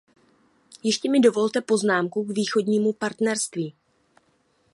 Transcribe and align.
Ještě 0.83 1.09
mi 1.11 1.19
dovolte 1.19 1.61
poznámku 1.61 2.23
k 2.23 2.31
východnímu 2.35 2.93
partnerství. 2.93 3.73